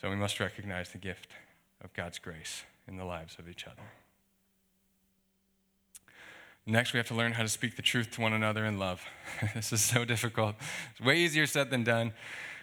[0.00, 1.28] So we must recognize the gift
[1.84, 3.82] of God's grace in the lives of each other.
[6.64, 9.04] Next, we have to learn how to speak the truth to one another in love.
[9.54, 10.54] this is so difficult.
[10.92, 12.14] It's way easier said than done.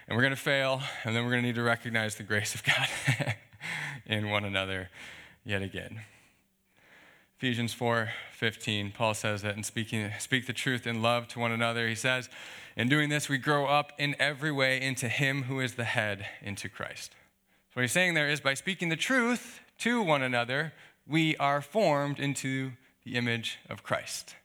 [0.08, 2.56] And we're going to fail, and then we're going to need to recognize the grace
[2.56, 2.88] of God
[4.08, 4.90] in one another
[5.46, 6.02] yet again.
[7.44, 11.90] Ephesians 4:15, Paul says that in speaking speak the truth in love to one another.
[11.90, 12.30] He says,
[12.78, 16.26] in doing this we grow up in every way into him who is the head,
[16.42, 17.12] into Christ.
[17.12, 20.72] So what he's saying there is by speaking the truth to one another,
[21.06, 22.72] we are formed into
[23.04, 24.38] the image of Christ.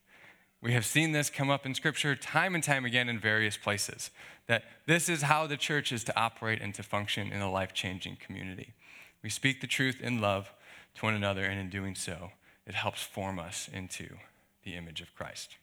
[0.60, 4.10] We have seen this come up in Scripture time and time again in various places.
[4.48, 7.72] That this is how the church is to operate and to function in a life
[7.72, 8.72] changing community.
[9.22, 10.52] We speak the truth in love
[10.96, 12.32] to one another, and in doing so,
[12.68, 14.08] it helps form us into
[14.62, 15.56] the image of Christ.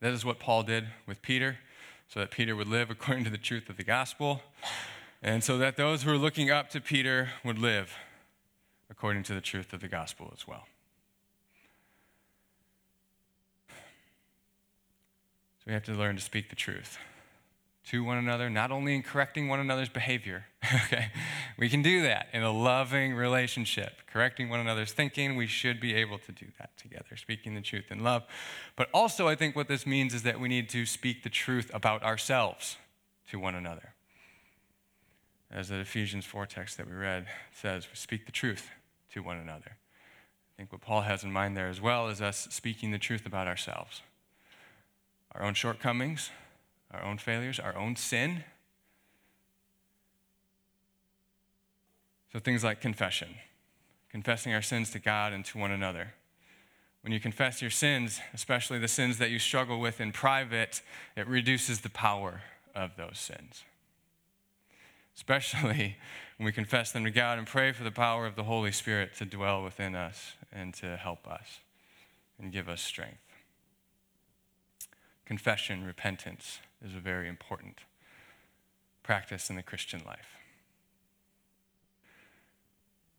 [0.00, 1.56] That is what Paul did with Peter,
[2.06, 4.42] so that Peter would live according to the truth of the gospel,
[5.22, 7.94] and so that those who are looking up to Peter would live
[8.90, 10.64] according to the truth of the gospel as well.
[13.68, 13.74] So
[15.68, 16.98] we have to learn to speak the truth
[17.86, 20.46] to one another, not only in correcting one another's behavior.
[20.86, 21.10] okay?
[21.58, 23.92] We can do that in a loving relationship.
[24.06, 27.90] Correcting one another's thinking, we should be able to do that together, speaking the truth
[27.90, 28.24] in love.
[28.76, 31.70] But also, I think what this means is that we need to speak the truth
[31.74, 32.76] about ourselves
[33.30, 33.94] to one another.
[35.50, 38.70] As the Ephesians 4 text that we read says, we speak the truth
[39.12, 39.76] to one another.
[39.76, 43.26] I think what Paul has in mind there as well is us speaking the truth
[43.26, 44.02] about ourselves,
[45.34, 46.30] our own shortcomings,
[46.90, 48.44] our own failures, our own sin.
[52.32, 53.28] So things like confession,
[54.10, 56.14] confessing our sins to God and to one another.
[57.02, 60.82] When you confess your sins, especially the sins that you struggle with in private,
[61.16, 62.42] it reduces the power
[62.74, 63.62] of those sins.
[65.14, 65.96] Especially
[66.36, 69.14] when we confess them to God and pray for the power of the Holy Spirit
[69.18, 71.60] to dwell within us and to help us
[72.38, 73.18] and give us strength.
[75.24, 77.78] Confession, repentance, is a very important
[79.02, 80.35] practice in the Christian life.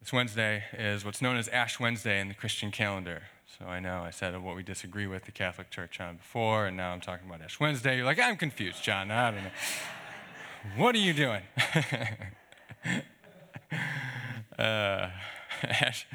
[0.07, 3.23] This Wednesday is what's known as Ash Wednesday in the Christian calendar.
[3.59, 6.77] So I know I said what we disagree with the Catholic Church on before, and
[6.77, 7.97] now I'm talking about Ash Wednesday.
[7.97, 9.11] You're like, I'm confused, John.
[9.11, 9.49] I don't know.
[10.77, 11.41] what are you doing?
[14.57, 15.09] uh,
[15.63, 16.07] Ash,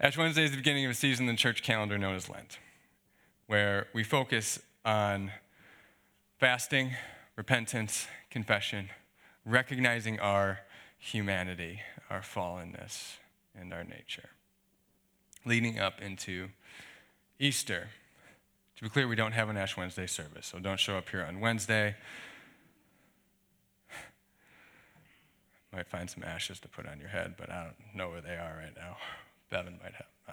[0.00, 2.58] Ash Wednesday is the beginning of a season in the church calendar known as Lent,
[3.46, 5.30] where we focus on
[6.40, 6.90] fasting,
[7.36, 8.88] repentance, confession,
[9.46, 10.58] recognizing our
[10.98, 11.80] humanity,
[12.12, 13.14] our fallenness,
[13.58, 14.28] and our nature.
[15.46, 16.48] Leading up into
[17.38, 17.88] Easter.
[18.76, 21.24] To be clear, we don't have an Ash Wednesday service, so don't show up here
[21.24, 21.96] on Wednesday.
[25.72, 28.36] Might find some ashes to put on your head, but I don't know where they
[28.36, 28.98] are right now.
[29.50, 30.06] Bevan might have.
[30.28, 30.32] Uh,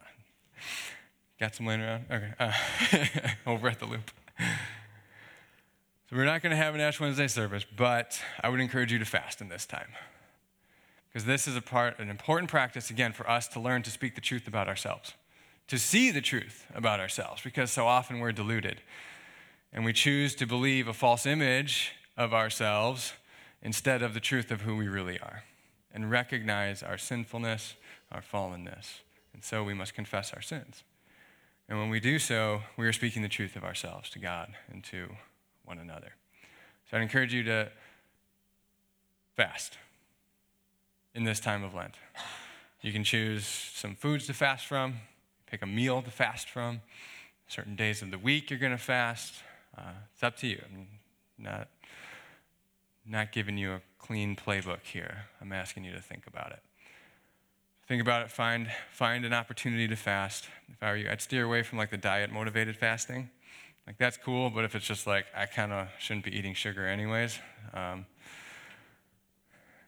[1.40, 2.06] got some laying around?
[2.10, 2.34] Okay.
[2.40, 2.54] Uh,
[3.50, 4.12] over at the loop.
[6.10, 9.00] So we're not going to have an Ash Wednesday service, but I would encourage you
[9.00, 9.90] to fast in this time.
[11.12, 14.16] Because this is a part, an important practice, again, for us to learn to speak
[14.16, 15.14] the truth about ourselves,
[15.68, 18.82] to see the truth about ourselves, because so often we're deluded.
[19.74, 23.14] And we choose to believe a false image of ourselves
[23.62, 25.44] instead of the truth of who we really are,
[25.94, 27.76] and recognize our sinfulness,
[28.12, 29.00] our fallenness.
[29.34, 30.84] And so we must confess our sins.
[31.68, 34.84] And when we do so, we are speaking the truth of ourselves to God and
[34.86, 35.10] to
[35.66, 36.14] one another.
[36.90, 37.70] So I'd encourage you to
[39.36, 39.78] fast
[41.14, 41.96] in this time of Lent.
[42.82, 44.96] You can choose some foods to fast from,
[45.48, 46.82] pick a meal to fast from,
[47.48, 49.34] certain days of the week you're going to fast.
[49.78, 50.62] Uh, it's up to you.
[50.66, 50.88] I'm
[51.38, 51.68] not,
[53.06, 55.26] not giving you a clean playbook here.
[55.42, 56.60] I'm asking you to think about it.
[57.88, 60.48] Think about it, find, find an opportunity to fast.
[60.68, 63.32] If I were you, I'd steer away from like the diet motivated fasting.
[63.88, 66.86] Like that's cool, but if it's just like I kind of shouldn't be eating sugar
[66.86, 67.40] anyways,
[67.74, 68.06] um,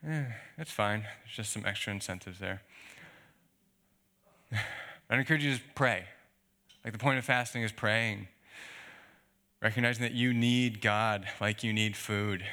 [0.07, 0.25] eh,
[0.57, 1.01] it's fine.
[1.01, 2.61] There's just some extra incentives there.
[5.09, 6.05] I encourage you to pray.
[6.83, 8.27] Like the point of fasting is praying,
[9.61, 12.43] recognizing that you need God like you need food.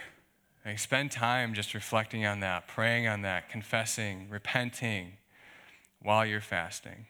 [0.66, 5.12] Like spend time just reflecting on that, praying on that, confessing, repenting
[6.02, 7.06] while you're fasting.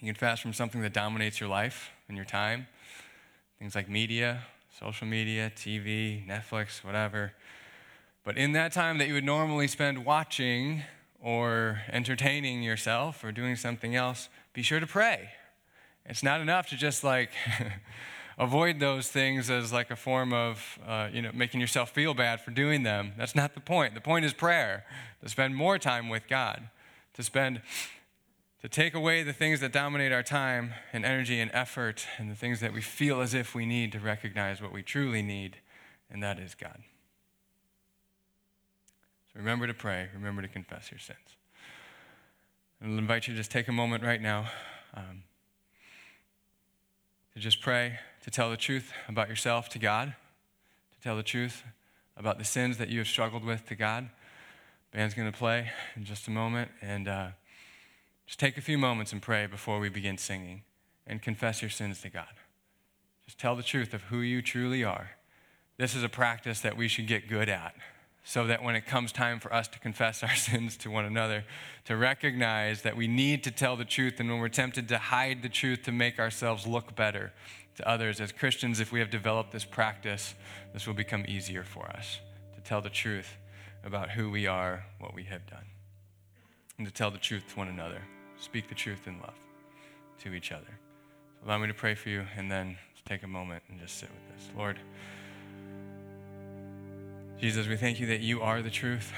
[0.00, 2.68] You can fast from something that dominates your life and your time,
[3.58, 4.44] things like media,
[4.78, 7.32] social media, TV, Netflix, whatever.
[8.28, 10.82] But in that time that you would normally spend watching
[11.18, 15.30] or entertaining yourself or doing something else, be sure to pray.
[16.04, 17.30] It's not enough to just like
[18.38, 22.42] avoid those things as like a form of uh, you know making yourself feel bad
[22.42, 23.14] for doing them.
[23.16, 23.94] That's not the point.
[23.94, 24.84] The point is prayer.
[25.22, 26.68] To spend more time with God.
[27.14, 27.62] To spend
[28.60, 32.36] to take away the things that dominate our time and energy and effort and the
[32.36, 35.56] things that we feel as if we need to recognize what we truly need,
[36.10, 36.82] and that is God.
[39.38, 41.36] Remember to pray, remember to confess your sins.
[42.80, 44.46] And I'll invite you to just take a moment right now
[44.94, 45.22] um,
[47.34, 50.08] to just pray, to tell the truth about yourself to God,
[50.92, 51.62] to tell the truth
[52.16, 54.10] about the sins that you have struggled with to God.
[54.92, 57.28] Band's going to play in just a moment, and uh,
[58.26, 60.62] just take a few moments and pray before we begin singing
[61.06, 62.26] and confess your sins to God.
[63.24, 65.10] Just tell the truth of who you truly are.
[65.76, 67.76] This is a practice that we should get good at
[68.28, 71.44] so that when it comes time for us to confess our sins to one another,
[71.86, 75.40] to recognize that we need to tell the truth, and when we're tempted to hide
[75.40, 77.32] the truth to make ourselves look better
[77.76, 80.34] to others, as Christians, if we have developed this practice,
[80.74, 82.20] this will become easier for us
[82.54, 83.38] to tell the truth
[83.82, 85.64] about who we are, what we have done,
[86.76, 88.02] and to tell the truth to one another,
[88.38, 89.38] speak the truth in love
[90.22, 90.78] to each other.
[91.40, 92.76] So allow me to pray for you, and then
[93.06, 94.50] take a moment and just sit with this.
[94.54, 94.78] Lord,
[97.38, 99.12] Jesus, we thank you that you are the truth.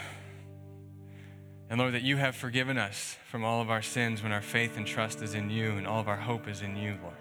[1.70, 4.76] And Lord, that you have forgiven us from all of our sins when our faith
[4.76, 7.14] and trust is in you and all of our hope is in you, Lord.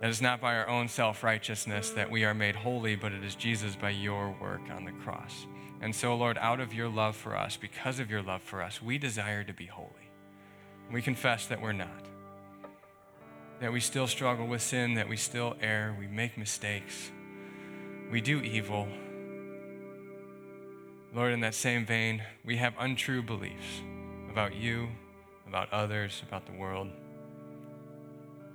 [0.00, 3.24] That is not by our own self righteousness that we are made holy, but it
[3.24, 5.46] is Jesus by your work on the cross.
[5.80, 8.80] And so, Lord, out of your love for us, because of your love for us,
[8.80, 9.90] we desire to be holy.
[10.92, 12.06] We confess that we're not,
[13.60, 17.10] that we still struggle with sin, that we still err, we make mistakes,
[18.12, 18.86] we do evil
[21.16, 23.80] Lord, in that same vein, we have untrue beliefs
[24.30, 24.88] about you,
[25.48, 26.90] about others, about the world.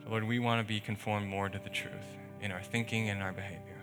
[0.03, 2.05] So, Lord, we want to be conformed more to the truth
[2.39, 3.81] in our thinking and our behavior.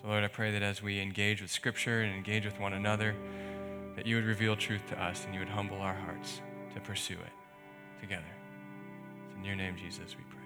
[0.00, 3.14] So, Lord, I pray that as we engage with Scripture and engage with one another,
[3.94, 6.40] that you would reveal truth to us and you would humble our hearts
[6.72, 8.24] to pursue it together.
[9.26, 10.39] It's in your name, Jesus, we pray.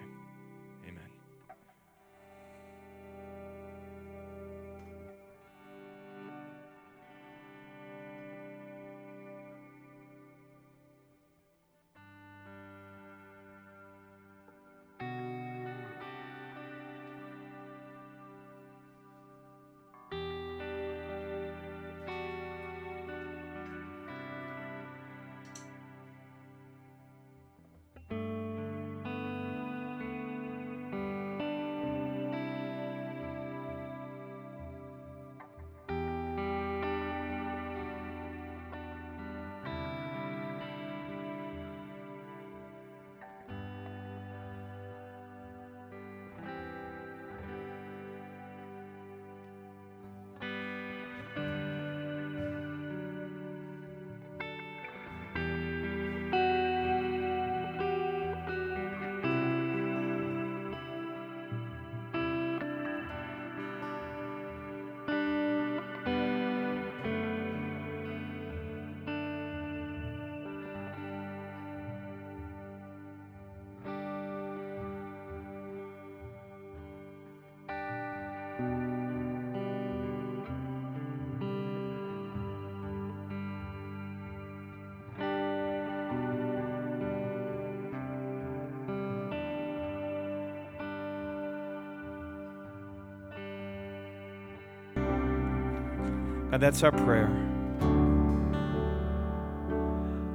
[96.57, 97.29] That's our prayer.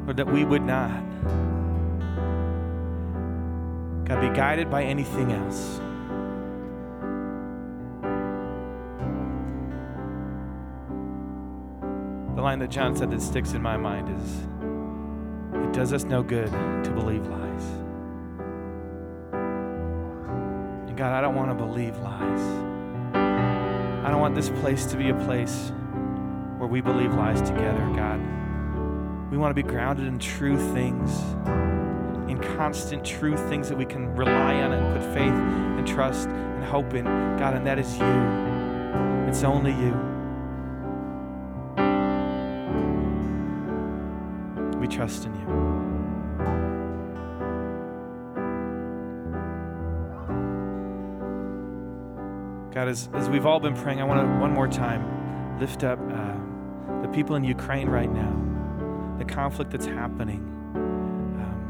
[0.04, 0.90] Lord, that we would not,
[4.04, 5.80] God, be guided by anything else.
[12.36, 14.46] The line that John said that sticks in my mind is
[15.64, 17.64] it does us no good to believe lies.
[20.88, 22.40] And God, I don't want to believe lies.
[23.14, 25.72] I don't want this place to be a place
[26.70, 28.20] we believe lies together, God.
[29.32, 31.20] We want to be grounded in true things,
[32.30, 36.64] in constant true things that we can rely on and put faith and trust and
[36.64, 37.04] hope in.
[37.04, 38.04] God, and that is you.
[39.28, 39.96] It's only you.
[44.78, 45.46] We trust in you.
[52.72, 55.98] God, as, as we've all been praying, I want to one more time lift up
[56.10, 56.39] uh,
[57.12, 60.40] people in Ukraine right now, the conflict that's happening.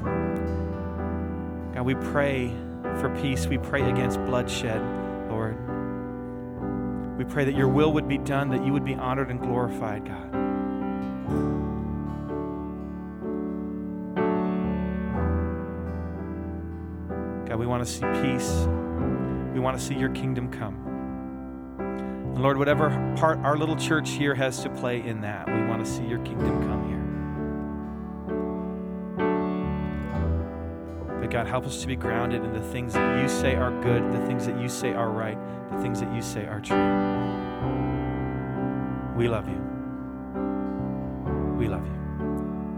[0.05, 2.55] Um, God, we pray
[3.01, 3.47] for peace.
[3.47, 4.81] We pray against bloodshed,
[5.31, 5.57] Lord.
[7.19, 10.05] We pray that your will would be done, that you would be honored and glorified,
[10.07, 10.33] God.
[17.47, 18.67] God, we want to see peace.
[19.53, 20.80] We want to see your kingdom come.
[22.41, 22.89] And Lord, whatever
[23.19, 26.21] part our little church here has to play in that, we want to see your
[26.21, 26.97] kingdom come here.
[31.21, 34.11] But God, help us to be grounded in the things that you say are good,
[34.11, 35.37] the things that you say are right,
[35.71, 36.79] the things that you say are true.
[39.19, 39.61] We love you.
[41.59, 41.93] We love you.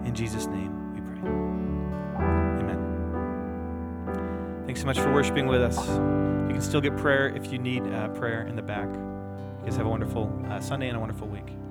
[0.05, 1.21] In Jesus' name we pray.
[2.59, 2.81] Amen.
[4.67, 5.79] Thanks so much for worshiping with us.
[5.79, 8.89] You can still get prayer if you need uh, prayer in the back.
[9.65, 11.62] Guys have a wonderful uh, Sunday and a wonderful week.